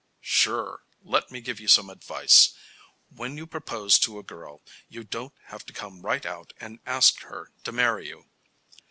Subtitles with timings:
[0.23, 0.83] "Sure!
[1.03, 2.55] Let me give you some advice.
[3.11, 7.19] When you propose to a girl, you don't have to come right out and ask
[7.21, 8.27] her to marry you."